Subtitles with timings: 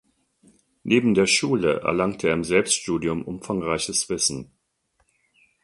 [0.81, 4.51] Neben der Schule erlangte er im Selbststudium umfangreiches Wissen.